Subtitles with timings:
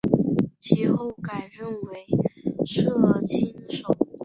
[0.59, 2.07] 其后改任为
[2.65, 3.95] 摄津守。